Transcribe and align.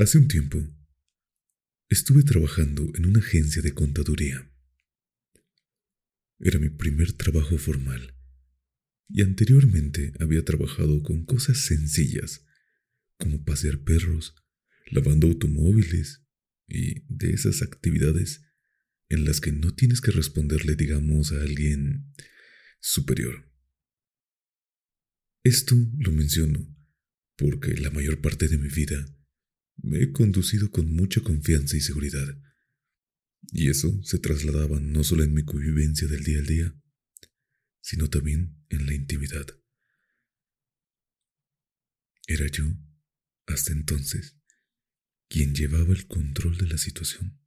Hace 0.00 0.16
un 0.16 0.28
tiempo 0.28 0.64
estuve 1.88 2.22
trabajando 2.22 2.88
en 2.94 3.06
una 3.06 3.18
agencia 3.18 3.62
de 3.62 3.74
contaduría. 3.74 4.48
Era 6.38 6.60
mi 6.60 6.68
primer 6.68 7.14
trabajo 7.14 7.58
formal 7.58 8.14
y 9.08 9.22
anteriormente 9.22 10.12
había 10.20 10.44
trabajado 10.44 11.02
con 11.02 11.24
cosas 11.24 11.58
sencillas 11.58 12.46
como 13.16 13.44
pasear 13.44 13.80
perros, 13.80 14.36
lavando 14.86 15.26
automóviles 15.26 16.22
y 16.68 17.00
de 17.08 17.32
esas 17.32 17.62
actividades 17.62 18.44
en 19.08 19.24
las 19.24 19.40
que 19.40 19.50
no 19.50 19.74
tienes 19.74 20.00
que 20.00 20.12
responderle, 20.12 20.76
digamos, 20.76 21.32
a 21.32 21.40
alguien 21.40 22.14
superior. 22.78 23.52
Esto 25.42 25.74
lo 25.98 26.12
menciono 26.12 26.72
porque 27.34 27.76
la 27.76 27.90
mayor 27.90 28.20
parte 28.20 28.46
de 28.46 28.58
mi 28.58 28.68
vida 28.68 29.17
me 29.82 30.02
he 30.02 30.12
conducido 30.12 30.70
con 30.70 30.92
mucha 30.92 31.20
confianza 31.20 31.76
y 31.76 31.80
seguridad. 31.80 32.36
Y 33.52 33.70
eso 33.70 34.02
se 34.02 34.18
trasladaba 34.18 34.80
no 34.80 35.04
solo 35.04 35.24
en 35.24 35.32
mi 35.32 35.44
convivencia 35.44 36.08
del 36.08 36.24
día 36.24 36.38
al 36.38 36.46
día, 36.46 36.74
sino 37.80 38.10
también 38.10 38.64
en 38.68 38.86
la 38.86 38.94
intimidad. 38.94 39.46
Era 42.26 42.46
yo, 42.48 42.64
hasta 43.46 43.72
entonces, 43.72 44.36
quien 45.28 45.54
llevaba 45.54 45.94
el 45.94 46.06
control 46.06 46.58
de 46.58 46.66
la 46.66 46.78
situación. 46.78 47.40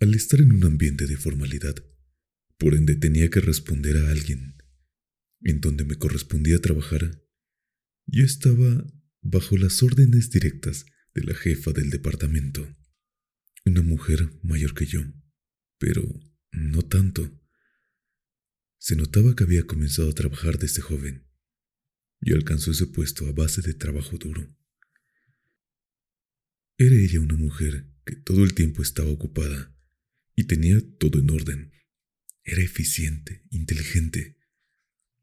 Al 0.00 0.14
estar 0.14 0.40
en 0.40 0.52
un 0.52 0.64
ambiente 0.64 1.06
de 1.06 1.16
formalidad, 1.16 1.76
por 2.58 2.74
ende 2.74 2.96
tenía 2.96 3.30
que 3.30 3.40
responder 3.40 3.96
a 3.96 4.10
alguien, 4.10 4.56
en 5.42 5.60
donde 5.60 5.84
me 5.84 5.96
correspondía 5.96 6.58
trabajar, 6.60 7.22
yo 8.06 8.24
estaba 8.24 8.84
bajo 9.22 9.56
las 9.56 9.82
órdenes 9.82 10.30
directas 10.30 10.84
de 11.14 11.24
la 11.24 11.34
jefa 11.34 11.72
del 11.72 11.90
departamento, 11.90 12.76
una 13.64 13.82
mujer 13.82 14.30
mayor 14.42 14.74
que 14.74 14.86
yo, 14.86 15.00
pero 15.78 16.02
no 16.52 16.82
tanto. 16.82 17.36
Se 18.78 18.96
notaba 18.96 19.34
que 19.34 19.44
había 19.44 19.66
comenzado 19.66 20.10
a 20.10 20.14
trabajar 20.14 20.58
desde 20.58 20.82
joven 20.82 21.26
y 22.20 22.32
alcanzó 22.32 22.70
ese 22.70 22.86
puesto 22.86 23.26
a 23.26 23.32
base 23.32 23.62
de 23.62 23.74
trabajo 23.74 24.16
duro. 24.18 24.54
Era 26.78 26.96
ella 26.96 27.20
una 27.20 27.36
mujer 27.36 27.86
que 28.04 28.16
todo 28.16 28.42
el 28.42 28.54
tiempo 28.54 28.82
estaba 28.82 29.10
ocupada 29.10 29.74
y 30.34 30.44
tenía 30.44 30.80
todo 30.98 31.18
en 31.18 31.30
orden. 31.30 31.72
Era 32.42 32.62
eficiente, 32.62 33.44
inteligente 33.50 34.38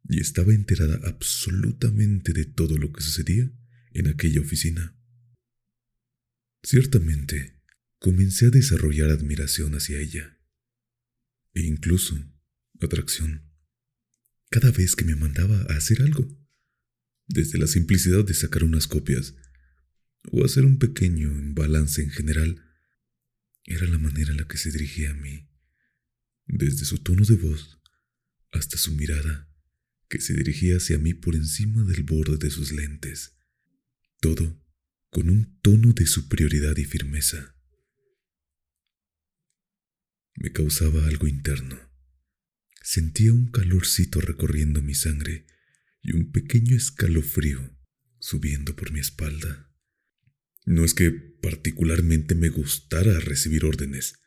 y 0.09 0.21
estaba 0.21 0.53
enterada 0.53 0.99
absolutamente 1.03 2.33
de 2.33 2.45
todo 2.45 2.77
lo 2.77 2.93
que 2.93 3.01
sucedía 3.01 3.51
en 3.91 4.07
aquella 4.07 4.41
oficina. 4.41 4.96
Ciertamente, 6.69 7.63
comencé 7.97 8.47
a 8.47 8.49
desarrollar 8.49 9.09
admiración 9.09 9.73
hacia 9.75 10.01
ella, 10.01 10.37
e 11.53 11.61
incluso 11.61 12.21
atracción, 12.81 13.49
cada 14.49 14.71
vez 14.71 14.97
que 14.97 15.05
me 15.05 15.15
mandaba 15.15 15.61
a 15.69 15.77
hacer 15.77 16.01
algo, 16.01 16.27
desde 17.25 17.57
la 17.57 17.67
simplicidad 17.67 18.25
de 18.25 18.33
sacar 18.33 18.65
unas 18.65 18.85
copias 18.85 19.33
o 20.29 20.43
hacer 20.43 20.65
un 20.65 20.77
pequeño 20.77 21.31
balance 21.53 22.01
en 22.01 22.09
general, 22.09 22.61
era 23.63 23.87
la 23.87 23.97
manera 23.97 24.31
en 24.31 24.37
la 24.37 24.47
que 24.49 24.57
se 24.57 24.69
dirigía 24.69 25.11
a 25.11 25.13
mí, 25.13 25.49
desde 26.47 26.83
su 26.83 26.97
tono 26.97 27.23
de 27.23 27.35
voz 27.35 27.79
hasta 28.51 28.77
su 28.77 28.91
mirada, 28.91 29.49
que 30.09 30.19
se 30.19 30.33
dirigía 30.33 30.75
hacia 30.75 30.99
mí 30.99 31.13
por 31.13 31.33
encima 31.33 31.85
del 31.85 32.03
borde 32.03 32.35
de 32.35 32.51
sus 32.51 32.73
lentes. 32.73 33.37
Todo 34.19 34.66
con 35.09 35.29
un 35.29 35.59
tono 35.61 35.93
de 35.93 36.05
superioridad 36.05 36.77
y 36.77 36.85
firmeza. 36.85 37.55
Me 40.35 40.51
causaba 40.51 41.07
algo 41.07 41.27
interno. 41.27 41.79
Sentía 42.83 43.33
un 43.33 43.49
calorcito 43.51 44.21
recorriendo 44.21 44.81
mi 44.81 44.93
sangre 44.93 45.47
y 46.01 46.13
un 46.13 46.31
pequeño 46.31 46.75
escalofrío 46.75 47.75
subiendo 48.19 48.75
por 48.75 48.91
mi 48.91 48.99
espalda. 48.99 49.71
No 50.65 50.83
es 50.83 50.93
que 50.93 51.11
particularmente 51.11 52.35
me 52.35 52.49
gustara 52.49 53.19
recibir 53.19 53.65
órdenes. 53.65 54.19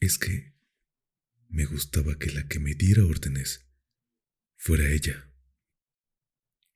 Es 0.00 0.18
que 0.18 0.54
me 1.48 1.64
gustaba 1.64 2.18
que 2.18 2.32
la 2.32 2.46
que 2.48 2.58
me 2.58 2.74
diera 2.74 3.04
órdenes 3.04 3.66
fuera 4.56 4.90
ella. 4.90 5.33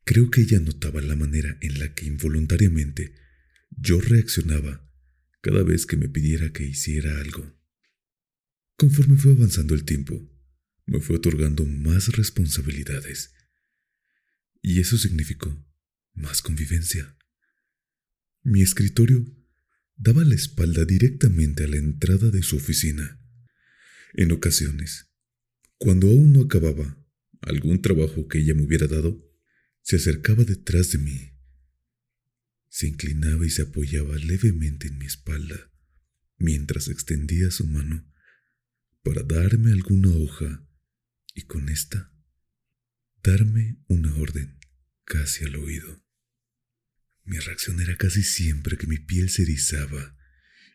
Creo 0.08 0.30
que 0.30 0.40
ella 0.40 0.58
notaba 0.58 1.02
la 1.02 1.16
manera 1.16 1.58
en 1.60 1.80
la 1.80 1.92
que 1.92 2.06
involuntariamente 2.06 3.12
yo 3.68 4.00
reaccionaba 4.00 4.90
cada 5.42 5.62
vez 5.62 5.84
que 5.84 5.98
me 5.98 6.08
pidiera 6.08 6.50
que 6.50 6.64
hiciera 6.64 7.20
algo. 7.20 7.54
Conforme 8.78 9.18
fue 9.18 9.32
avanzando 9.32 9.74
el 9.74 9.84
tiempo, 9.84 10.26
me 10.86 11.00
fue 11.00 11.16
otorgando 11.16 11.66
más 11.66 12.16
responsabilidades. 12.16 13.34
Y 14.62 14.80
eso 14.80 14.96
significó 14.96 15.62
más 16.14 16.40
convivencia. 16.40 17.14
Mi 18.42 18.62
escritorio 18.62 19.26
daba 19.94 20.24
la 20.24 20.36
espalda 20.36 20.86
directamente 20.86 21.64
a 21.64 21.68
la 21.68 21.76
entrada 21.76 22.30
de 22.30 22.42
su 22.42 22.56
oficina. 22.56 23.20
En 24.14 24.32
ocasiones, 24.32 25.10
cuando 25.76 26.06
aún 26.06 26.32
no 26.32 26.40
acababa 26.40 26.96
algún 27.42 27.82
trabajo 27.82 28.26
que 28.26 28.38
ella 28.38 28.54
me 28.54 28.62
hubiera 28.62 28.86
dado, 28.86 29.27
se 29.88 29.96
acercaba 29.96 30.44
detrás 30.44 30.92
de 30.92 30.98
mí. 30.98 31.32
Se 32.68 32.86
inclinaba 32.88 33.46
y 33.46 33.48
se 33.48 33.62
apoyaba 33.62 34.16
levemente 34.16 34.88
en 34.88 34.98
mi 34.98 35.06
espalda, 35.06 35.72
mientras 36.36 36.88
extendía 36.88 37.50
su 37.50 37.66
mano 37.66 38.06
para 39.02 39.22
darme 39.22 39.72
alguna 39.72 40.10
hoja 40.10 40.68
y 41.34 41.44
con 41.44 41.70
esta 41.70 42.12
darme 43.22 43.78
una 43.86 44.14
orden 44.16 44.58
casi 45.06 45.46
al 45.46 45.56
oído. 45.56 46.04
Mi 47.24 47.38
reacción 47.38 47.80
era 47.80 47.96
casi 47.96 48.22
siempre 48.22 48.76
que 48.76 48.86
mi 48.86 48.98
piel 48.98 49.30
se 49.30 49.44
erizaba 49.44 50.18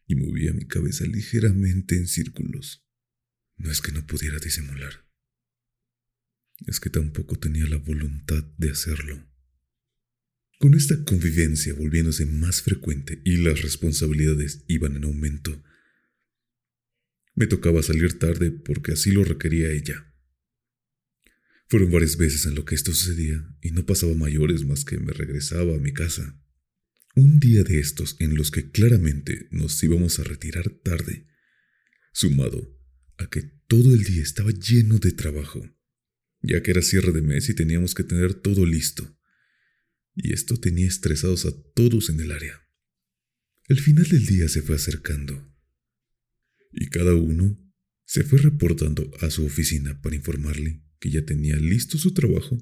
y 0.08 0.16
movía 0.16 0.54
mi 0.54 0.66
cabeza 0.66 1.06
ligeramente 1.06 1.98
en 1.98 2.08
círculos. 2.08 2.84
No 3.58 3.70
es 3.70 3.80
que 3.80 3.92
no 3.92 4.08
pudiera 4.08 4.40
disimular 4.40 5.03
es 6.68 6.80
que 6.80 6.90
tampoco 6.90 7.38
tenía 7.38 7.66
la 7.66 7.78
voluntad 7.78 8.44
de 8.58 8.72
hacerlo. 8.72 9.28
Con 10.60 10.76
esta 10.76 11.04
convivencia 11.04 11.74
volviéndose 11.74 12.26
más 12.26 12.62
frecuente 12.62 13.22
y 13.26 13.38
las 13.38 13.62
responsabilidades 13.62 14.64
iban 14.68 14.96
en 14.96 15.04
aumento, 15.04 15.64
me 17.36 17.48
tocaba 17.48 17.82
salir 17.84 18.20
tarde 18.20 18.52
porque 18.52 18.94
así 18.94 19.12
lo 19.12 19.24
requería 19.24 19.72
ella. 19.72 20.14
Fueron 21.68 21.92
varias 21.92 22.18
veces 22.18 22.46
en 22.46 22.56
lo 22.56 22.66
que 22.66 22.76
esto 22.76 22.94
sucedía 22.94 23.44
y 23.62 23.72
no 23.72 23.86
pasaba 23.86 24.14
mayores 24.14 24.64
más 24.66 24.86
que 24.86 25.00
me 25.00 25.12
regresaba 25.12 25.76
a 25.76 25.80
mi 25.80 25.92
casa. 25.92 26.40
Un 27.16 27.40
día 27.40 27.64
de 27.64 27.80
estos 27.80 28.16
en 28.20 28.36
los 28.36 28.52
que 28.52 28.72
claramente 28.72 29.48
nos 29.52 29.84
íbamos 29.84 30.20
a 30.20 30.24
retirar 30.24 30.70
tarde, 30.84 31.28
sumado 32.12 32.80
a 33.18 33.30
que 33.30 33.42
todo 33.68 33.94
el 33.94 34.04
día 34.04 34.22
estaba 34.22 34.52
lleno 34.52 35.00
de 35.00 35.12
trabajo, 35.12 35.68
ya 36.44 36.62
que 36.62 36.72
era 36.72 36.82
cierre 36.82 37.12
de 37.12 37.22
mes 37.22 37.50
y 37.50 37.56
teníamos 37.56 37.96
que 37.96 38.04
tener 38.04 38.34
todo 38.34 38.66
listo. 38.66 39.18
Y 40.14 40.34
esto 40.34 40.58
tenía 40.58 40.88
estresados 40.88 41.46
a 41.46 41.52
todos 41.74 42.10
en 42.10 42.20
el 42.20 42.32
área. 42.32 42.62
El 43.68 43.80
final 43.80 44.08
del 44.08 44.26
día 44.26 44.50
se 44.50 44.62
fue 44.62 44.76
acercando 44.76 45.50
y 46.72 46.88
cada 46.88 47.16
uno 47.16 47.60
se 48.06 48.24
fue 48.24 48.40
reportando 48.40 49.10
a 49.22 49.30
su 49.30 49.46
oficina 49.46 50.02
para 50.02 50.16
informarle 50.16 50.84
que 51.00 51.10
ya 51.10 51.24
tenía 51.26 51.56
listo 51.56 51.98
su 51.98 52.14
trabajo 52.14 52.58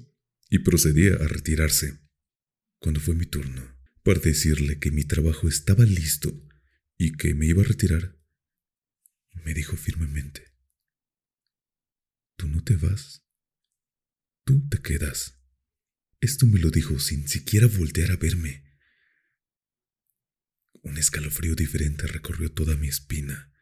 y 0.48 0.60
procedía 0.60 1.14
a 1.14 1.26
retirarse. 1.26 1.98
Cuando 2.78 3.00
fue 3.00 3.14
mi 3.14 3.26
turno, 3.26 3.76
para 4.02 4.20
decirle 4.20 4.78
que 4.78 4.90
mi 4.90 5.04
trabajo 5.04 5.48
estaba 5.48 5.84
listo 5.84 6.46
y 6.96 7.12
que 7.12 7.34
me 7.34 7.46
iba 7.46 7.62
a 7.62 7.66
retirar, 7.66 8.16
me 9.44 9.54
dijo 9.54 9.76
firmemente, 9.76 10.52
Tú 12.36 12.48
no 12.48 12.62
te 12.62 12.76
vas, 12.76 13.21
tú 14.44 14.68
te 14.68 14.80
quedas. 14.80 15.38
Esto 16.20 16.46
me 16.46 16.58
lo 16.58 16.70
dijo 16.70 16.98
sin 16.98 17.28
siquiera 17.28 17.66
voltear 17.66 18.12
a 18.12 18.16
verme. 18.16 18.64
Un 20.82 20.98
escalofrío 20.98 21.54
diferente 21.54 22.06
recorrió 22.06 22.52
toda 22.52 22.76
mi 22.76 22.88
espina. 22.88 23.52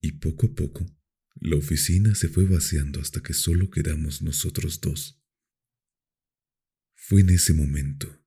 Y 0.00 0.12
poco 0.12 0.46
a 0.46 0.54
poco, 0.54 0.86
la 1.34 1.56
oficina 1.56 2.14
se 2.14 2.28
fue 2.28 2.44
vaciando 2.44 3.00
hasta 3.00 3.22
que 3.22 3.34
solo 3.34 3.70
quedamos 3.70 4.22
nosotros 4.22 4.80
dos. 4.80 5.22
Fue 6.94 7.20
en 7.20 7.30
ese 7.30 7.52
momento 7.52 8.24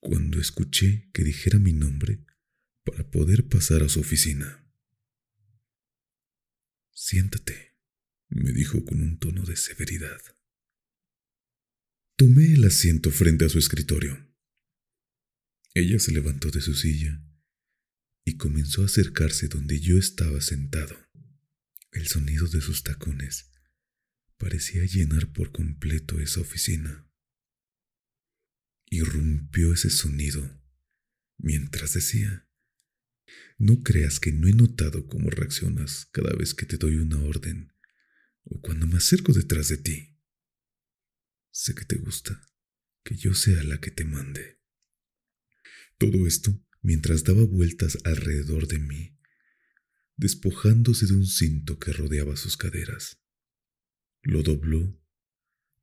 cuando 0.00 0.40
escuché 0.40 1.10
que 1.12 1.22
dijera 1.22 1.58
mi 1.58 1.72
nombre 1.72 2.24
para 2.84 3.08
poder 3.08 3.48
pasar 3.48 3.82
a 3.82 3.88
su 3.88 4.00
oficina. 4.00 4.68
Siéntate, 6.90 7.71
me 8.34 8.52
dijo 8.52 8.84
con 8.84 9.00
un 9.00 9.18
tono 9.18 9.44
de 9.44 9.56
severidad. 9.56 10.20
Tomé 12.16 12.54
el 12.54 12.64
asiento 12.64 13.10
frente 13.10 13.44
a 13.44 13.48
su 13.48 13.58
escritorio. 13.58 14.28
Ella 15.74 15.98
se 15.98 16.12
levantó 16.12 16.50
de 16.50 16.60
su 16.60 16.74
silla 16.74 17.22
y 18.24 18.36
comenzó 18.36 18.82
a 18.82 18.86
acercarse 18.86 19.48
donde 19.48 19.80
yo 19.80 19.98
estaba 19.98 20.40
sentado. 20.40 20.96
El 21.90 22.06
sonido 22.06 22.46
de 22.46 22.60
sus 22.60 22.82
tacones 22.82 23.50
parecía 24.38 24.84
llenar 24.84 25.32
por 25.32 25.52
completo 25.52 26.20
esa 26.20 26.40
oficina. 26.40 27.06
Irrumpió 28.88 29.72
ese 29.72 29.90
sonido 29.90 30.62
mientras 31.38 31.94
decía, 31.94 32.48
no 33.58 33.82
creas 33.82 34.20
que 34.20 34.32
no 34.32 34.48
he 34.48 34.52
notado 34.52 35.06
cómo 35.06 35.30
reaccionas 35.30 36.06
cada 36.12 36.34
vez 36.34 36.54
que 36.54 36.66
te 36.66 36.76
doy 36.76 36.96
una 36.96 37.18
orden 37.22 37.72
o 38.44 38.60
cuando 38.60 38.86
me 38.86 38.96
acerco 38.96 39.32
detrás 39.32 39.68
de 39.68 39.78
ti. 39.78 40.18
Sé 41.50 41.74
que 41.74 41.84
te 41.84 41.96
gusta 41.96 42.40
que 43.04 43.16
yo 43.16 43.34
sea 43.34 43.62
la 43.62 43.80
que 43.80 43.90
te 43.90 44.04
mande. 44.04 44.60
Todo 45.98 46.26
esto 46.26 46.64
mientras 46.80 47.24
daba 47.24 47.44
vueltas 47.44 47.98
alrededor 48.04 48.66
de 48.66 48.78
mí, 48.78 49.18
despojándose 50.16 51.06
de 51.06 51.14
un 51.14 51.26
cinto 51.26 51.78
que 51.78 51.92
rodeaba 51.92 52.36
sus 52.36 52.56
caderas. 52.56 53.20
Lo 54.22 54.42
dobló 54.42 55.00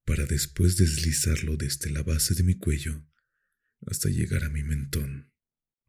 para 0.06 0.26
después 0.26 0.78
deslizarlo 0.78 1.56
desde 1.56 1.90
la 1.92 2.04
base 2.04 2.34
de 2.34 2.44
mi 2.44 2.56
cuello 2.56 3.06
hasta 3.86 4.10
llegar 4.10 4.44
a 4.44 4.50
mi 4.50 4.64
mentón, 4.64 5.32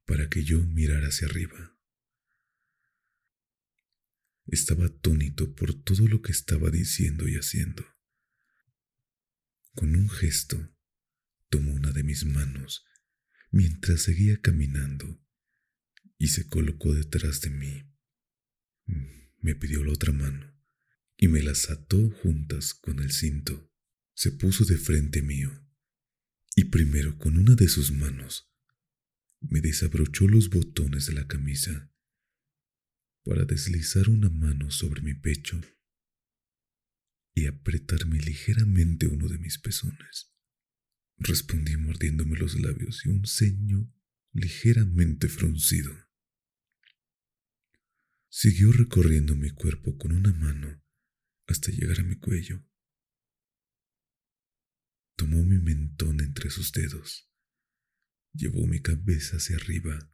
para 0.04 0.28
que 0.28 0.44
yo 0.44 0.60
mirara 0.60 1.08
hacia 1.08 1.26
arriba. 1.26 1.79
Estaba 4.50 4.86
atónito 4.86 5.54
por 5.54 5.72
todo 5.74 6.08
lo 6.08 6.22
que 6.22 6.32
estaba 6.32 6.70
diciendo 6.70 7.28
y 7.28 7.36
haciendo. 7.36 7.86
Con 9.74 9.94
un 9.94 10.10
gesto, 10.10 10.74
tomó 11.48 11.72
una 11.72 11.92
de 11.92 12.02
mis 12.02 12.26
manos 12.26 12.84
mientras 13.52 14.02
seguía 14.02 14.40
caminando 14.40 15.24
y 16.18 16.28
se 16.28 16.48
colocó 16.48 16.92
detrás 16.92 17.40
de 17.42 17.50
mí. 17.50 17.84
Me 19.38 19.54
pidió 19.54 19.84
la 19.84 19.92
otra 19.92 20.12
mano 20.12 20.52
y 21.16 21.28
me 21.28 21.42
las 21.42 21.70
ató 21.70 22.10
juntas 22.10 22.74
con 22.74 22.98
el 22.98 23.12
cinto. 23.12 23.72
Se 24.14 24.32
puso 24.32 24.64
de 24.64 24.78
frente 24.78 25.22
mío 25.22 25.64
y 26.56 26.64
primero 26.64 27.18
con 27.18 27.38
una 27.38 27.54
de 27.54 27.68
sus 27.68 27.92
manos 27.92 28.52
me 29.38 29.60
desabrochó 29.60 30.26
los 30.26 30.50
botones 30.50 31.06
de 31.06 31.12
la 31.12 31.28
camisa 31.28 31.90
para 33.24 33.44
deslizar 33.44 34.08
una 34.08 34.30
mano 34.30 34.70
sobre 34.70 35.02
mi 35.02 35.14
pecho 35.14 35.60
y 37.34 37.46
apretarme 37.46 38.18
ligeramente 38.18 39.06
uno 39.06 39.28
de 39.28 39.38
mis 39.38 39.58
pezones. 39.58 40.34
Respondí 41.16 41.76
mordiéndome 41.76 42.38
los 42.38 42.58
labios 42.58 43.04
y 43.04 43.10
un 43.10 43.26
ceño 43.26 43.92
ligeramente 44.32 45.28
fruncido. 45.28 45.92
Siguió 48.28 48.72
recorriendo 48.72 49.34
mi 49.34 49.50
cuerpo 49.50 49.98
con 49.98 50.12
una 50.12 50.32
mano 50.32 50.82
hasta 51.46 51.70
llegar 51.70 52.00
a 52.00 52.04
mi 52.04 52.16
cuello. 52.16 52.64
Tomó 55.16 55.44
mi 55.44 55.58
mentón 55.58 56.20
entre 56.20 56.48
sus 56.48 56.72
dedos, 56.72 57.30
llevó 58.32 58.66
mi 58.66 58.80
cabeza 58.80 59.36
hacia 59.36 59.56
arriba 59.56 60.09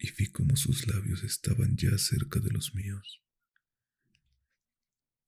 y 0.00 0.10
vi 0.12 0.28
cómo 0.28 0.56
sus 0.56 0.86
labios 0.86 1.22
estaban 1.22 1.76
ya 1.76 1.96
cerca 1.98 2.40
de 2.40 2.50
los 2.50 2.74
míos. 2.74 3.22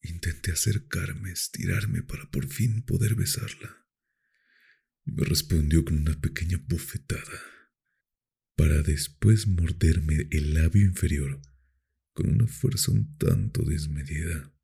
Intenté 0.00 0.50
acercarme, 0.50 1.30
estirarme 1.30 2.02
para 2.02 2.28
por 2.30 2.48
fin 2.48 2.82
poder 2.82 3.14
besarla 3.14 3.86
y 5.04 5.12
me 5.12 5.24
respondió 5.24 5.84
con 5.84 5.98
una 5.98 6.18
pequeña 6.18 6.58
bofetada, 6.66 7.40
para 8.56 8.82
después 8.82 9.46
morderme 9.46 10.26
el 10.30 10.54
labio 10.54 10.82
inferior 10.86 11.40
con 12.14 12.30
una 12.30 12.46
fuerza 12.46 12.92
un 12.92 13.16
tanto 13.18 13.62
desmedida. 13.64 14.54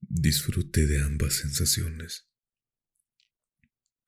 Disfruté 0.00 0.86
de 0.86 1.02
ambas 1.02 1.34
sensaciones. 1.34 2.28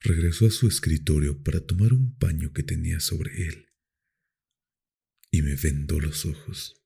Regresó 0.00 0.46
a 0.46 0.50
su 0.50 0.66
escritorio 0.66 1.42
para 1.42 1.60
tomar 1.60 1.92
un 1.92 2.16
paño 2.16 2.52
que 2.52 2.62
tenía 2.62 2.98
sobre 2.98 3.46
él 3.46 3.71
y 5.32 5.40
me 5.40 5.56
vendó 5.56 5.99
los 5.99 6.26
ojos. 6.26 6.76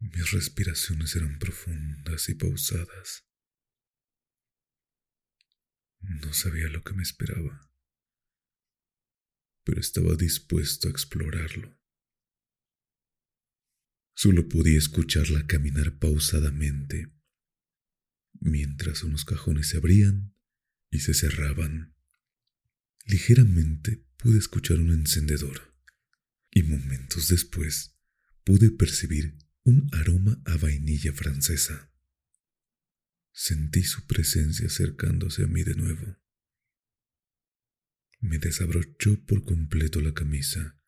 Mis 0.00 0.32
respiraciones 0.32 1.14
eran 1.14 1.38
profundas 1.38 2.28
y 2.30 2.34
pausadas. 2.34 3.28
No 6.00 6.32
sabía 6.32 6.68
lo 6.68 6.82
que 6.82 6.94
me 6.94 7.02
esperaba, 7.02 7.70
pero 9.62 9.80
estaba 9.80 10.16
dispuesto 10.16 10.88
a 10.88 10.90
explorarlo. 10.90 11.78
Solo 14.14 14.48
podía 14.48 14.78
escucharla 14.78 15.46
caminar 15.46 15.98
pausadamente, 15.98 17.12
mientras 18.40 19.02
unos 19.02 19.26
cajones 19.26 19.68
se 19.68 19.76
abrían 19.76 20.34
y 20.90 21.00
se 21.00 21.12
cerraban. 21.12 21.94
Ligeramente 23.04 24.06
pude 24.16 24.38
escuchar 24.38 24.78
un 24.78 24.90
encendedor 24.90 25.73
y 26.54 26.62
momentos 26.62 27.28
después 27.28 27.98
pude 28.44 28.70
percibir 28.70 29.36
un 29.64 29.88
aroma 29.92 30.40
a 30.46 30.56
vainilla 30.56 31.12
francesa. 31.12 31.90
Sentí 33.32 33.82
su 33.82 34.06
presencia 34.06 34.68
acercándose 34.68 35.42
a 35.42 35.48
mí 35.48 35.64
de 35.64 35.74
nuevo. 35.74 36.22
Me 38.20 38.38
desabrochó 38.38 39.22
por 39.26 39.44
completo 39.44 40.00
la 40.00 40.14
camisa 40.14 40.80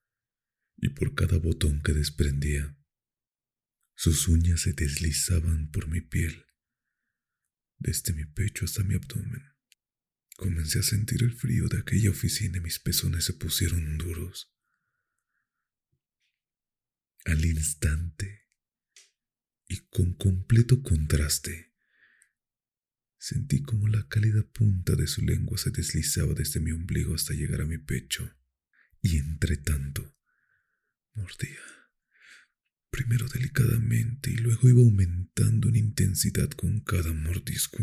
y 0.76 0.90
por 0.90 1.14
cada 1.16 1.38
botón 1.38 1.82
que 1.82 1.92
desprendía, 1.92 2.78
sus 3.96 4.28
uñas 4.28 4.60
se 4.60 4.72
deslizaban 4.72 5.70
por 5.70 5.88
mi 5.88 6.00
piel, 6.00 6.44
desde 7.78 8.12
mi 8.12 8.24
pecho 8.26 8.66
hasta 8.66 8.84
mi 8.84 8.94
abdomen. 8.94 9.42
Comencé 10.36 10.78
a 10.80 10.82
sentir 10.82 11.22
el 11.22 11.32
frío 11.32 11.66
de 11.68 11.78
aquella 11.78 12.10
oficina 12.10 12.58
y 12.58 12.60
mis 12.60 12.78
pezones 12.78 13.24
se 13.24 13.32
pusieron 13.32 13.96
duros. 13.96 14.55
Al 17.26 17.44
instante, 17.44 18.48
y 19.68 19.80
con 19.88 20.14
completo 20.14 20.80
contraste, 20.82 21.74
Sentí 23.18 23.60
como 23.60 23.88
la 23.88 24.06
cálida 24.06 24.44
punta 24.44 24.94
de 24.94 25.08
su 25.08 25.20
lengua 25.22 25.58
se 25.58 25.72
deslizaba 25.72 26.32
desde 26.32 26.60
mi 26.60 26.70
ombligo 26.70 27.12
hasta 27.12 27.34
llegar 27.34 27.60
a 27.62 27.66
mi 27.66 27.76
pecho, 27.76 28.32
y 29.02 29.16
entre 29.16 29.56
tanto 29.56 30.16
mordía, 31.14 31.58
primero 32.88 33.26
delicadamente 33.26 34.30
y 34.30 34.36
luego 34.36 34.68
iba 34.68 34.80
aumentando 34.80 35.68
en 35.68 35.74
intensidad 35.74 36.50
con 36.50 36.78
cada 36.82 37.12
mordisco. 37.12 37.82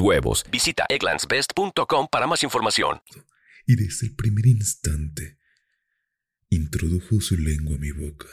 huevos. 0.00 0.44
Visita 0.50 0.86
egglandsbest.com 0.88 2.08
para 2.10 2.26
más 2.26 2.42
información. 2.42 3.00
Y 3.66 3.76
desde 3.76 4.06
el 4.06 4.14
primer 4.14 4.46
instante 4.46 5.38
introdujo 6.48 7.20
su 7.20 7.36
lengua 7.36 7.76
a 7.76 7.78
mi 7.78 7.92
boca 7.92 8.28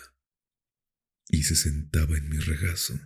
y 1.29 1.43
se 1.43 1.55
sentaba 1.55 2.17
en 2.17 2.29
mi 2.29 2.37
regazo. 2.37 2.99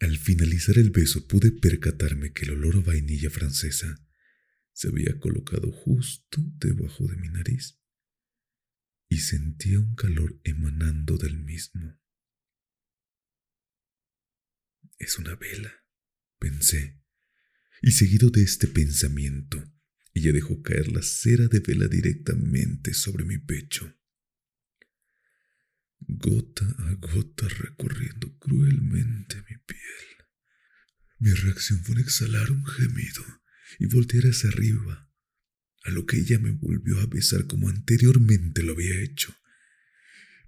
Al 0.00 0.16
finalizar 0.16 0.78
el 0.78 0.90
beso 0.90 1.26
pude 1.26 1.50
percatarme 1.50 2.32
que 2.32 2.44
el 2.44 2.52
olor 2.52 2.76
a 2.76 2.80
vainilla 2.80 3.30
francesa 3.30 4.00
se 4.72 4.88
había 4.88 5.18
colocado 5.18 5.72
justo 5.72 6.40
debajo 6.58 7.06
de 7.08 7.16
mi 7.16 7.28
nariz 7.28 7.80
y 9.08 9.18
sentía 9.18 9.80
un 9.80 9.94
calor 9.96 10.40
emanando 10.44 11.16
del 11.16 11.38
mismo. 11.38 11.98
Es 14.98 15.18
una 15.18 15.36
vela, 15.36 15.72
pensé, 16.38 17.00
y 17.80 17.92
seguido 17.92 18.30
de 18.30 18.42
este 18.42 18.66
pensamiento, 18.66 19.62
ella 20.12 20.32
dejó 20.32 20.62
caer 20.62 20.88
la 20.88 21.02
cera 21.02 21.46
de 21.46 21.60
vela 21.60 21.86
directamente 21.86 22.92
sobre 22.94 23.24
mi 23.24 23.38
pecho, 23.38 23.96
gota 26.00 26.66
a 26.78 26.94
gota 26.94 27.48
recorriendo 27.48 28.36
cruelmente 28.38 29.36
mi 29.36 29.56
piel. 29.58 30.26
Mi 31.18 31.32
reacción 31.32 31.84
fue 31.84 32.00
exhalar 32.00 32.50
un 32.50 32.66
gemido 32.66 33.24
y 33.78 33.86
voltear 33.86 34.24
hacia 34.24 34.50
arriba, 34.50 35.08
a 35.84 35.90
lo 35.90 36.06
que 36.06 36.16
ella 36.16 36.40
me 36.40 36.50
volvió 36.50 36.98
a 37.00 37.06
besar 37.06 37.46
como 37.46 37.68
anteriormente 37.68 38.64
lo 38.64 38.72
había 38.72 39.00
hecho, 39.00 39.34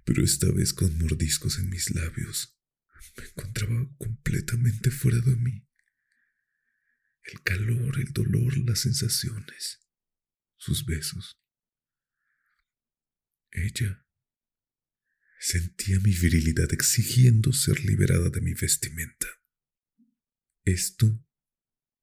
pero 0.03 0.23
esta 0.23 0.51
vez 0.51 0.73
con 0.73 0.97
mordiscos 0.97 1.57
en 1.59 1.69
mis 1.69 1.91
labios 1.91 2.60
me 3.21 3.27
encontraba 3.27 3.87
completamente 3.97 4.89
fuera 4.89 5.19
de 5.19 5.35
mí. 5.35 5.67
El 7.23 7.41
calor, 7.43 7.99
el 7.99 8.11
dolor, 8.13 8.57
las 8.57 8.79
sensaciones, 8.79 9.79
sus 10.57 10.85
besos. 10.85 11.39
Ella 13.51 14.05
sentía 15.39 15.99
mi 15.99 16.13
virilidad 16.13 16.73
exigiendo 16.73 17.53
ser 17.53 17.83
liberada 17.85 18.29
de 18.29 18.41
mi 18.41 18.53
vestimenta. 18.53 19.27
Esto, 20.63 21.23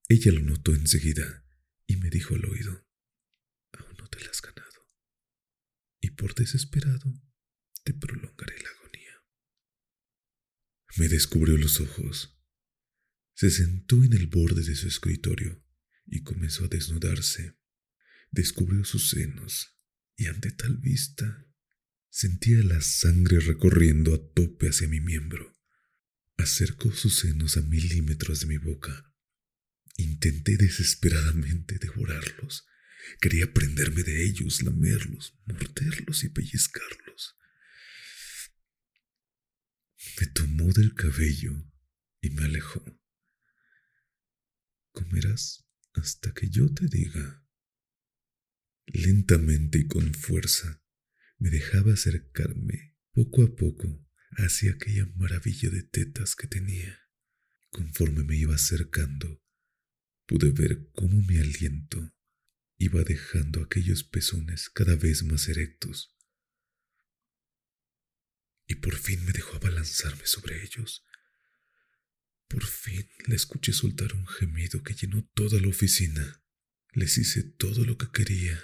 ella 0.07 0.31
lo 0.31 0.41
notó 0.41 0.73
enseguida 0.73 1.45
y 1.85 1.97
me 1.97 2.09
dijo 2.09 2.35
al 2.35 2.45
oído, 2.45 2.87
aún 3.73 3.95
no 3.97 4.07
te 4.07 4.19
la 4.23 4.29
has 4.29 4.41
ganado, 4.41 4.89
y 5.99 6.11
por 6.11 6.33
desesperado 6.35 7.13
te 7.83 7.93
prolongaré 7.93 8.57
la 8.61 8.78
me 10.97 11.07
descubrió 11.07 11.57
los 11.57 11.79
ojos. 11.79 12.39
Se 13.33 13.49
sentó 13.49 14.03
en 14.03 14.13
el 14.13 14.27
borde 14.27 14.63
de 14.63 14.75
su 14.75 14.87
escritorio 14.87 15.63
y 16.05 16.23
comenzó 16.23 16.65
a 16.65 16.67
desnudarse. 16.67 17.57
Descubrió 18.31 18.83
sus 18.83 19.09
senos 19.09 19.79
y 20.17 20.25
ante 20.25 20.51
tal 20.51 20.77
vista 20.77 21.45
sentía 22.09 22.61
la 22.63 22.81
sangre 22.81 23.39
recorriendo 23.39 24.13
a 24.13 24.33
tope 24.33 24.67
hacia 24.67 24.87
mi 24.87 24.99
miembro. 24.99 25.57
Acercó 26.37 26.91
sus 26.91 27.19
senos 27.19 27.57
a 27.57 27.61
milímetros 27.61 28.41
de 28.41 28.47
mi 28.47 28.57
boca. 28.57 29.13
Intenté 29.97 30.57
desesperadamente 30.57 31.77
devorarlos. 31.77 32.65
Quería 33.21 33.53
prenderme 33.53 34.03
de 34.03 34.25
ellos, 34.25 34.61
lamerlos, 34.63 35.37
morderlos 35.45 36.23
y 36.23 36.29
pellizcarlos. 36.29 37.38
Me 40.19 40.27
tomó 40.27 40.71
del 40.71 40.93
cabello 40.93 41.69
y 42.21 42.29
me 42.29 42.45
alejó. 42.45 42.83
Comerás 44.91 45.67
hasta 45.93 46.33
que 46.33 46.49
yo 46.49 46.73
te 46.73 46.87
diga. 46.87 47.45
Lentamente 48.85 49.79
y 49.79 49.87
con 49.87 50.13
fuerza 50.13 50.81
me 51.37 51.49
dejaba 51.49 51.93
acercarme 51.93 52.97
poco 53.11 53.43
a 53.43 53.55
poco 53.55 54.07
hacia 54.31 54.71
aquella 54.71 55.05
maravilla 55.15 55.69
de 55.69 55.83
tetas 55.83 56.35
que 56.35 56.47
tenía. 56.47 56.99
Conforme 57.69 58.23
me 58.23 58.37
iba 58.37 58.55
acercando, 58.55 59.43
pude 60.25 60.51
ver 60.51 60.89
cómo 60.93 61.21
mi 61.21 61.37
aliento 61.37 62.15
iba 62.77 63.03
dejando 63.03 63.61
aquellos 63.61 64.03
pezones 64.03 64.69
cada 64.69 64.95
vez 64.95 65.23
más 65.23 65.49
erectos 65.49 66.15
y 68.69 68.75
por 68.75 68.95
fin 68.95 69.25
me 69.25 69.31
dejó 69.31 69.57
abalanzarme 69.57 70.27
sobre 70.27 70.63
ellos. 70.63 71.03
Por 72.47 72.63
fin 72.65 73.09
le 73.25 73.35
escuché 73.35 73.73
soltar 73.73 74.13
un 74.13 74.27
gemido 74.27 74.83
que 74.83 74.93
llenó 74.93 75.27
toda 75.33 75.59
la 75.59 75.67
oficina. 75.67 76.43
Les 76.91 77.17
hice 77.17 77.41
todo 77.43 77.83
lo 77.83 77.97
que 77.97 78.11
quería. 78.11 78.63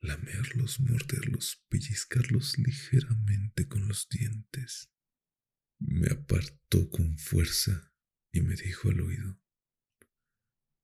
Lamerlos, 0.00 0.78
morderlos, 0.78 1.64
pellizcarlos 1.68 2.58
ligeramente 2.58 3.66
con 3.66 3.88
los 3.88 4.08
dientes. 4.08 4.88
Me 5.80 6.08
apartó 6.08 6.88
con 6.88 7.18
fuerza 7.18 7.92
y 8.30 8.40
me 8.40 8.54
dijo 8.54 8.88
al 8.88 9.00
oído, 9.00 9.42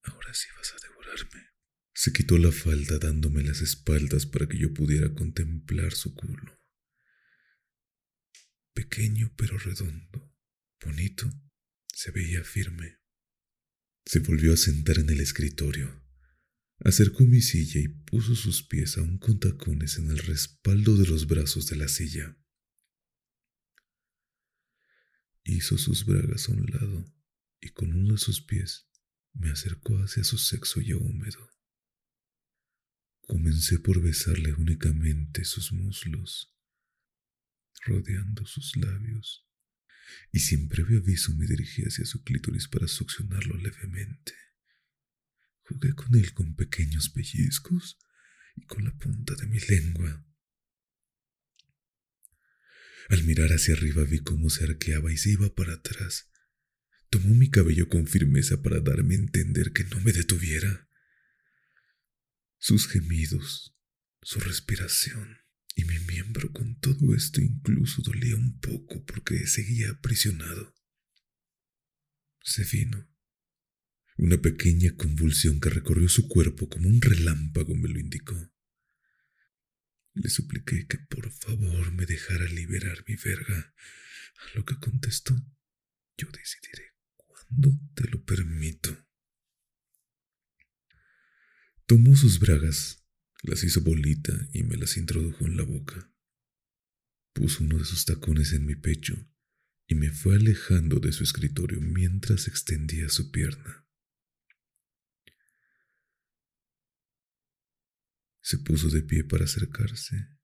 Ahora 0.02 0.34
sí 0.34 0.48
vas 0.56 0.72
a 0.72 0.88
devorarme. 0.88 1.50
Se 1.94 2.12
quitó 2.12 2.36
la 2.36 2.50
falda 2.50 2.98
dándome 2.98 3.44
las 3.44 3.60
espaldas 3.60 4.26
para 4.26 4.48
que 4.48 4.58
yo 4.58 4.74
pudiera 4.74 5.14
contemplar 5.14 5.94
su 5.94 6.14
culo 6.14 6.57
pequeño 8.78 9.32
pero 9.34 9.58
redondo, 9.58 10.32
bonito, 10.80 11.28
se 11.92 12.12
veía 12.12 12.44
firme. 12.44 13.00
Se 14.06 14.20
volvió 14.20 14.52
a 14.52 14.56
sentar 14.56 15.00
en 15.00 15.10
el 15.10 15.18
escritorio, 15.18 16.00
acercó 16.84 17.24
mi 17.24 17.40
silla 17.40 17.80
y 17.80 17.88
puso 17.88 18.36
sus 18.36 18.62
pies 18.62 18.96
aún 18.96 19.18
con 19.18 19.40
tacones 19.40 19.98
en 19.98 20.10
el 20.10 20.18
respaldo 20.18 20.96
de 20.96 21.08
los 21.08 21.26
brazos 21.26 21.66
de 21.66 21.74
la 21.74 21.88
silla. 21.88 22.38
Hizo 25.42 25.76
sus 25.76 26.06
bragas 26.06 26.48
a 26.48 26.52
un 26.52 26.64
lado 26.66 27.12
y 27.60 27.70
con 27.70 27.92
uno 27.92 28.12
de 28.12 28.18
sus 28.18 28.40
pies 28.40 28.88
me 29.32 29.50
acercó 29.50 29.98
hacia 29.98 30.22
su 30.22 30.38
sexo 30.38 30.80
ya 30.80 30.96
húmedo. 30.96 31.50
Comencé 33.22 33.80
por 33.80 34.00
besarle 34.00 34.52
únicamente 34.52 35.44
sus 35.44 35.72
muslos, 35.72 36.56
rodeando 37.88 38.46
sus 38.46 38.76
labios, 38.76 39.46
y 40.32 40.40
sin 40.40 40.68
previo 40.68 40.98
aviso 40.98 41.34
me 41.34 41.46
dirigí 41.46 41.82
hacia 41.82 42.04
su 42.04 42.22
clítoris 42.22 42.68
para 42.68 42.86
succionarlo 42.86 43.56
levemente. 43.56 44.34
Jugué 45.62 45.94
con 45.94 46.14
él 46.14 46.32
con 46.32 46.54
pequeños 46.54 47.10
pellizcos 47.10 47.98
y 48.56 48.64
con 48.66 48.84
la 48.84 48.96
punta 48.96 49.34
de 49.34 49.46
mi 49.46 49.58
lengua. 49.60 50.24
Al 53.08 53.24
mirar 53.24 53.52
hacia 53.52 53.74
arriba 53.74 54.04
vi 54.04 54.20
cómo 54.20 54.50
se 54.50 54.64
arqueaba 54.64 55.12
y 55.12 55.16
se 55.16 55.30
iba 55.30 55.54
para 55.54 55.74
atrás. 55.74 56.30
Tomó 57.10 57.34
mi 57.34 57.50
cabello 57.50 57.88
con 57.88 58.06
firmeza 58.06 58.62
para 58.62 58.80
darme 58.80 59.14
a 59.14 59.18
entender 59.18 59.72
que 59.72 59.84
no 59.84 60.00
me 60.00 60.12
detuviera. 60.12 60.88
Sus 62.58 62.86
gemidos, 62.88 63.74
su 64.20 64.40
respiración, 64.40 65.38
y 65.78 65.84
mi 65.84 65.96
miembro 66.00 66.52
con 66.52 66.74
todo 66.80 67.14
esto 67.14 67.40
incluso 67.40 68.02
dolía 68.02 68.34
un 68.34 68.58
poco 68.58 69.04
porque 69.04 69.46
seguía 69.46 69.90
aprisionado. 69.90 70.74
Se 72.42 72.64
vino. 72.64 73.08
Una 74.16 74.38
pequeña 74.38 74.96
convulsión 74.96 75.60
que 75.60 75.70
recorrió 75.70 76.08
su 76.08 76.26
cuerpo 76.26 76.68
como 76.68 76.88
un 76.88 77.00
relámpago 77.00 77.76
me 77.76 77.88
lo 77.88 78.00
indicó. 78.00 78.52
Le 80.14 80.28
supliqué 80.28 80.88
que 80.88 80.98
por 80.98 81.30
favor 81.30 81.92
me 81.92 82.06
dejara 82.06 82.46
liberar 82.46 83.04
mi 83.06 83.14
verga, 83.14 83.72
a 84.36 84.58
lo 84.58 84.64
que 84.64 84.76
contestó, 84.80 85.36
yo 86.16 86.28
decidiré 86.32 86.96
cuándo 87.14 87.70
te 87.94 88.08
lo 88.08 88.24
permito. 88.24 89.06
Tomó 91.86 92.16
sus 92.16 92.40
bragas 92.40 93.07
las 93.42 93.62
hizo 93.64 93.80
bolita 93.82 94.32
y 94.52 94.62
me 94.64 94.76
las 94.76 94.96
introdujo 94.96 95.46
en 95.46 95.56
la 95.56 95.62
boca. 95.62 96.12
Puso 97.32 97.64
uno 97.64 97.78
de 97.78 97.84
sus 97.84 98.04
tacones 98.04 98.52
en 98.52 98.66
mi 98.66 98.74
pecho 98.74 99.14
y 99.86 99.94
me 99.94 100.10
fue 100.10 100.34
alejando 100.34 100.98
de 100.98 101.12
su 101.12 101.24
escritorio 101.24 101.80
mientras 101.80 102.48
extendía 102.48 103.08
su 103.08 103.30
pierna. 103.30 103.86
Se 108.42 108.58
puso 108.58 108.88
de 108.88 109.02
pie 109.02 109.24
para 109.24 109.44
acercarse. 109.44 110.38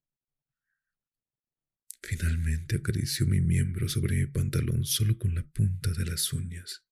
Finalmente 2.02 2.76
acarició 2.76 3.26
mi 3.26 3.40
miembro 3.40 3.88
sobre 3.88 4.16
mi 4.16 4.26
pantalón 4.26 4.84
solo 4.84 5.18
con 5.18 5.34
la 5.34 5.42
punta 5.42 5.90
de 5.92 6.04
las 6.04 6.32
uñas. 6.32 6.84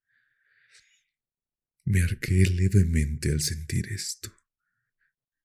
Me 1.84 2.02
arqué 2.02 2.46
levemente 2.46 3.30
al 3.30 3.40
sentir 3.40 3.88
esto. 3.92 4.41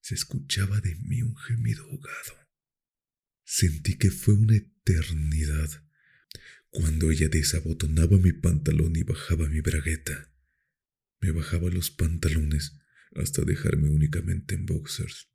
Se 0.01 0.16
escuchaba 0.16 0.80
de 0.82 0.96
mí 0.96 1.22
un 1.22 1.36
gemido 1.36 1.84
ahogado. 1.84 2.48
Sentí 3.44 3.98
que 3.98 4.12
fue 4.12 4.34
una 4.36 4.56
eternidad 4.56 5.84
cuando 6.70 7.12
ella 7.12 7.30
desabotonaba 7.30 8.18
mi 8.18 8.34
pantalón 8.34 8.96
y 8.96 9.04
bajaba 9.04 9.48
mi 9.48 9.62
bragueta. 9.62 10.32
Me 11.20 11.32
bajaba 11.32 11.70
los 11.70 11.89
pantalones 11.89 12.80
hasta 13.16 13.44
dejarme 13.44 13.89
únicamente 13.89 14.56
en 14.56 14.66
boxers. 14.66 15.30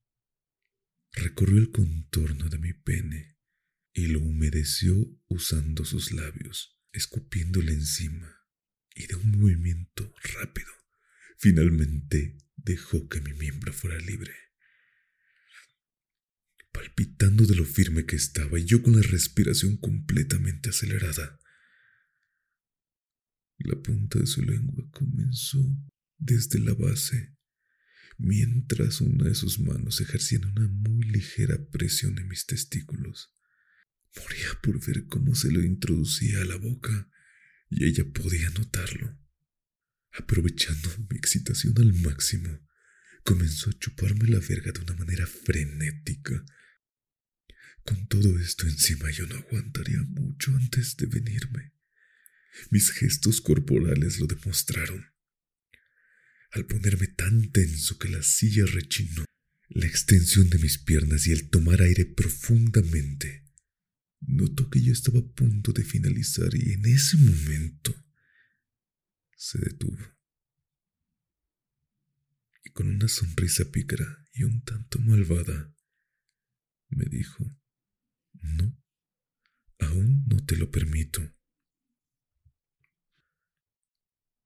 Recorrió 1.13 1.59
el 1.59 1.71
contorno 1.71 2.49
de 2.49 2.59
mi 2.59 2.73
pene 2.73 3.39
y 3.93 4.07
lo 4.07 4.21
humedeció 4.21 4.95
usando 5.29 5.85
sus 5.85 6.13
labios, 6.13 6.79
escupiéndole 6.93 7.73
encima, 7.73 8.47
y 8.95 9.07
de 9.07 9.17
un 9.17 9.31
movimiento 9.33 10.15
rápido, 10.39 10.71
finalmente 11.39 12.39
dejó 12.57 13.09
que 13.09 13.21
mi 13.21 13.35
miembro 13.35 13.73
fuera 13.73 13.99
libre 13.99 14.33
palpitando 16.73 17.47
de 17.47 17.55
lo 17.55 17.65
firme 17.65 18.07
que 18.07 18.17
estaba 18.17 18.59
y 18.59 18.65
yo 18.65 18.83
con 18.83 18.97
la 18.97 19.03
respiración 19.03 19.77
completamente 19.77 20.71
acelerada. 20.71 21.39
La 23.59 23.81
punta 23.81 24.19
de 24.19 24.27
su 24.27 24.43
lengua 24.43 24.85
comenzó 24.91 25.65
desde 26.19 26.59
la 26.59 26.75
base, 26.75 27.37
mientras 28.19 29.01
una 29.01 29.29
de 29.29 29.35
sus 29.35 29.61
manos 29.61 30.01
ejercía 30.01 30.41
una 30.41 30.67
muy 30.67 31.05
ligera 31.05 31.57
presión 31.71 32.19
en 32.19 32.29
mis 32.29 32.47
testículos. 32.47 33.35
Moría 34.17 34.61
por 34.63 34.85
ver 34.85 35.07
cómo 35.07 35.35
se 35.35 35.51
lo 35.51 35.63
introducía 35.63 36.41
a 36.41 36.45
la 36.45 36.57
boca 36.57 37.09
y 37.71 37.85
ella 37.85 38.05
podía 38.13 38.51
notarlo. 38.51 39.19
Aprovechando 40.13 40.91
mi 41.09 41.17
excitación 41.17 41.75
al 41.79 41.95
máximo, 41.95 42.59
comenzó 43.25 43.71
a 43.71 43.79
chuparme 43.79 44.29
la 44.29 44.41
verga 44.41 44.73
de 44.73 44.81
una 44.81 44.95
manera 44.95 45.27
frenética 45.27 46.45
con 47.85 48.07
todo 48.07 48.39
esto 48.39 48.67
encima 48.67 49.11
yo 49.11 49.27
no 49.27 49.37
aguantaría 49.37 50.03
mucho 50.03 50.55
antes 50.57 50.97
de 50.97 51.07
venirme. 51.07 51.73
Mis 52.71 52.91
gestos 52.91 53.41
corporales 53.41 54.19
lo 54.19 54.27
demostraron. 54.27 55.07
Al 56.51 56.67
ponerme 56.67 57.07
tan 57.07 57.51
tenso 57.51 57.99
que 57.99 58.09
la 58.09 58.23
silla 58.23 58.67
rechinó, 58.67 59.25
la 59.69 59.87
extensión 59.87 60.51
de 60.51 60.59
mis 60.59 60.79
piernas 60.79 61.27
y 61.27 61.33
el 61.33 61.49
tomar 61.49 61.81
aire 61.81 62.05
profundamente, 62.05 63.51
notó 64.21 64.69
que 64.69 64.83
yo 64.83 64.93
estaba 64.93 65.21
a 65.21 65.33
punto 65.33 65.73
de 65.73 65.83
finalizar 65.83 66.55
y 66.55 66.73
en 66.73 66.87
ese 66.87 67.17
momento 67.17 67.95
se 69.35 69.59
detuvo. 69.59 69.99
Y 72.65 72.71
con 72.71 72.89
una 72.89 73.09
sonrisa 73.09 73.71
pícara 73.73 74.25
y 74.35 74.45
un 74.45 74.63
tanto 74.63 74.99
malvada, 74.99 75.75
me 76.91 77.07
dijo, 77.07 77.62
no, 78.43 78.77
aún 79.79 80.25
no 80.27 80.45
te 80.45 80.57
lo 80.57 80.71
permito. 80.71 81.21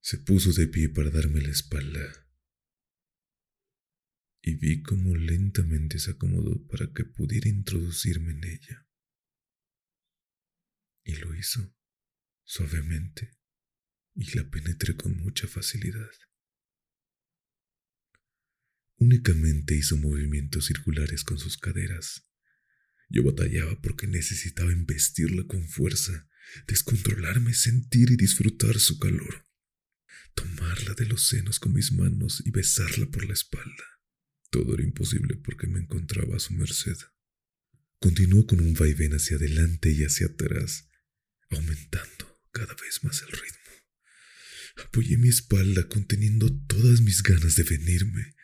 Se 0.00 0.18
puso 0.18 0.52
de 0.52 0.68
pie 0.68 0.88
para 0.88 1.10
darme 1.10 1.40
la 1.40 1.50
espalda 1.50 2.26
y 4.40 4.54
vi 4.54 4.80
cómo 4.82 5.16
lentamente 5.16 5.98
se 5.98 6.12
acomodó 6.12 6.64
para 6.68 6.92
que 6.92 7.04
pudiera 7.04 7.48
introducirme 7.48 8.30
en 8.30 8.44
ella. 8.44 8.88
Y 11.02 11.16
lo 11.16 11.34
hizo 11.34 11.74
suavemente 12.44 13.36
y 14.14 14.36
la 14.36 14.48
penetré 14.48 14.96
con 14.96 15.16
mucha 15.16 15.48
facilidad. 15.48 16.10
Únicamente 18.98 19.74
hizo 19.74 19.96
movimientos 19.96 20.66
circulares 20.66 21.24
con 21.24 21.38
sus 21.38 21.58
caderas 21.58 22.30
yo 23.08 23.22
batallaba 23.22 23.80
porque 23.80 24.06
necesitaba 24.06 24.72
embestirla 24.72 25.44
con 25.46 25.68
fuerza, 25.68 26.28
descontrolarme, 26.66 27.54
sentir 27.54 28.10
y 28.10 28.16
disfrutar 28.16 28.78
su 28.78 28.98
calor, 28.98 29.46
tomarla 30.34 30.94
de 30.94 31.06
los 31.06 31.26
senos 31.28 31.60
con 31.60 31.72
mis 31.72 31.92
manos 31.92 32.42
y 32.44 32.50
besarla 32.50 33.06
por 33.06 33.24
la 33.24 33.34
espalda. 33.34 33.84
Todo 34.50 34.74
era 34.74 34.82
imposible 34.82 35.36
porque 35.36 35.66
me 35.66 35.80
encontraba 35.80 36.36
a 36.36 36.40
su 36.40 36.54
merced. 36.54 36.96
Continuó 37.98 38.46
con 38.46 38.60
un 38.60 38.74
vaivén 38.74 39.14
hacia 39.14 39.36
adelante 39.36 39.90
y 39.90 40.04
hacia 40.04 40.26
atrás, 40.26 40.88
aumentando 41.50 42.42
cada 42.52 42.74
vez 42.74 43.02
más 43.02 43.22
el 43.22 43.28
ritmo. 43.28 43.56
Apoyé 44.84 45.16
mi 45.16 45.28
espalda 45.28 45.88
conteniendo 45.88 46.54
todas 46.66 47.00
mis 47.00 47.22
ganas 47.22 47.56
de 47.56 47.62
venirme. 47.62 48.34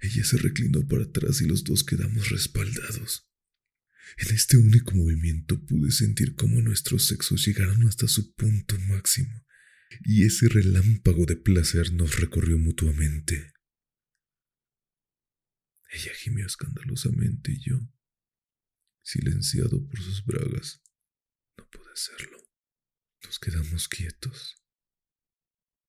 Ella 0.00 0.24
se 0.24 0.38
reclinó 0.38 0.86
para 0.88 1.04
atrás 1.04 1.42
y 1.42 1.46
los 1.46 1.64
dos 1.64 1.84
quedamos 1.84 2.30
respaldados. 2.30 3.29
En 4.18 4.34
este 4.34 4.56
único 4.56 4.94
movimiento 4.94 5.64
pude 5.66 5.90
sentir 5.90 6.34
cómo 6.34 6.60
nuestros 6.60 7.06
sexos 7.06 7.46
llegaron 7.46 7.86
hasta 7.86 8.08
su 8.08 8.34
punto 8.34 8.78
máximo, 8.80 9.44
y 10.04 10.24
ese 10.24 10.48
relámpago 10.48 11.26
de 11.26 11.36
placer 11.36 11.92
nos 11.92 12.18
recorrió 12.18 12.58
mutuamente. 12.58 13.52
Ella 15.92 16.12
gimió 16.14 16.46
escandalosamente 16.46 17.52
y 17.52 17.60
yo, 17.60 17.80
silenciado 19.02 19.84
por 19.86 20.00
sus 20.00 20.24
bragas, 20.24 20.80
no 21.56 21.68
pude 21.68 21.92
hacerlo. 21.92 22.38
Nos 23.24 23.38
quedamos 23.38 23.88
quietos, 23.88 24.56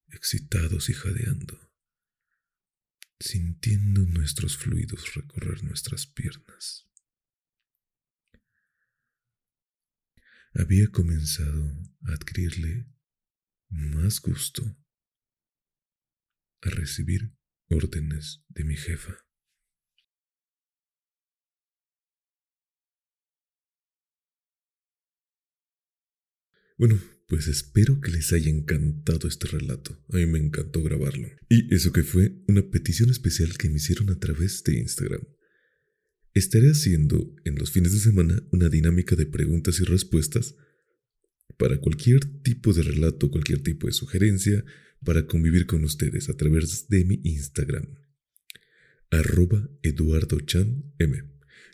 excitados 0.07 0.89
y 0.89 0.93
jadeando, 0.93 1.71
sintiendo 3.19 4.01
nuestros 4.01 4.57
fluidos 4.57 5.13
recorrer 5.13 5.63
nuestras 5.63 6.07
piernas. 6.07 6.90
Había 10.54 10.88
comenzado 10.90 11.64
a 12.08 12.14
adquirirle 12.14 12.88
más 13.70 14.20
gusto 14.22 14.64
a 16.62 16.70
recibir 16.70 17.34
órdenes 17.70 18.44
de 18.50 18.64
mi 18.66 18.76
jefa. 18.76 19.18
Bueno, 26.78 27.00
pues 27.28 27.48
espero 27.48 28.02
que 28.02 28.12
les 28.12 28.34
haya 28.34 28.50
encantado 28.50 29.28
este 29.28 29.48
relato. 29.48 30.04
A 30.10 30.18
mí 30.18 30.26
me 30.26 30.40
encantó 30.40 30.82
grabarlo. 30.82 31.30
Y 31.48 31.74
eso 31.74 31.94
que 31.94 32.04
fue 32.04 32.44
una 32.48 32.64
petición 32.72 33.10
especial 33.10 33.56
que 33.58 33.70
me 33.70 33.76
hicieron 33.76 34.10
a 34.10 34.20
través 34.20 34.64
de 34.64 34.80
Instagram. 34.80 35.22
Estaré 36.34 36.70
haciendo 36.70 37.36
en 37.44 37.56
los 37.56 37.72
fines 37.72 37.91
de 37.91 38.00
semana 38.00 38.41
una 38.52 38.70
dinámica 38.70 39.15
de 39.15 39.26
preguntas 39.26 39.80
y 39.82 39.84
respuestas 39.84 40.56
para 41.58 41.80
cualquier 41.80 42.24
tipo 42.41 42.74
de 42.74 42.84
relato, 42.84 43.30
cualquier 43.30 43.62
tipo 43.62 43.88
de 43.88 43.94
sugerencia, 43.94 44.63
para 45.04 45.28
convivir 45.28 45.65
con 45.65 45.84
ustedes 45.84 46.30
a 46.30 46.38
través 46.38 46.88
de 46.88 47.04
mi 47.04 47.20
Instagram. 47.24 47.98
Arroba 49.10 49.70
Eduardo 49.82 50.39
Chan 50.39 50.94
M. 51.00 51.22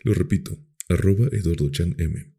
Lo 0.03 0.13
repito, 0.13 0.65
arroba 0.89 1.27
Eduardo 1.31 1.69
Chan 1.69 1.95
M. 1.99 2.33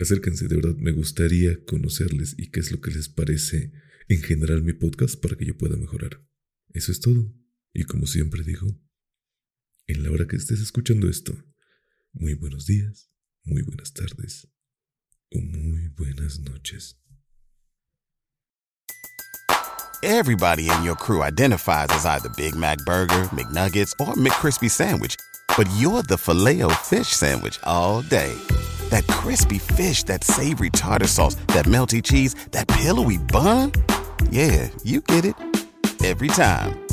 Acérquense, 0.00 0.48
de 0.48 0.56
verdad, 0.56 0.76
me 0.76 0.90
gustaría 0.90 1.64
conocerles 1.64 2.34
y 2.36 2.50
qué 2.50 2.58
es 2.58 2.72
lo 2.72 2.80
que 2.80 2.90
les 2.90 3.08
parece 3.08 3.72
en 4.08 4.20
general 4.20 4.62
mi 4.62 4.72
podcast 4.72 5.20
para 5.20 5.36
que 5.36 5.44
yo 5.46 5.56
pueda 5.56 5.76
mejorar. 5.76 6.26
Eso 6.72 6.90
es 6.90 6.98
todo. 6.98 7.32
Y 7.72 7.84
como 7.84 8.06
siempre 8.06 8.42
digo, 8.42 8.80
en 9.92 10.02
la 10.02 10.10
hora 10.10 10.26
que 10.26 10.36
estés 10.36 10.60
escuchando 10.60 11.08
esto. 11.08 11.32
Muy 12.12 12.34
buenos 12.34 12.66
días, 12.66 13.10
muy 13.44 13.62
buenas 13.62 13.92
tardes 13.92 14.48
o 15.34 15.40
muy 15.40 15.88
buenas 15.96 16.38
noches. 16.40 16.96
Everybody 20.02 20.68
in 20.68 20.82
your 20.82 20.96
crew 20.96 21.22
identifies 21.22 21.86
as 21.90 22.04
either 22.04 22.28
Big 22.30 22.56
Mac 22.56 22.78
burger, 22.78 23.28
McNuggets, 23.30 23.92
or 24.00 24.14
McCrispy 24.14 24.68
sandwich, 24.68 25.14
but 25.56 25.68
you're 25.76 26.02
the 26.02 26.18
Filet-O-Fish 26.18 27.06
sandwich 27.06 27.60
all 27.62 28.02
day. 28.02 28.34
That 28.90 29.06
crispy 29.06 29.58
fish, 29.58 30.02
that 30.04 30.24
savory 30.24 30.70
tartar 30.70 31.06
sauce, 31.06 31.36
that 31.54 31.66
melty 31.66 32.02
cheese, 32.02 32.34
that 32.50 32.66
pillowy 32.66 33.18
bun? 33.18 33.70
Yeah, 34.30 34.70
you 34.82 35.02
get 35.02 35.24
it 35.24 35.36
every 36.02 36.28
time. 36.28 36.81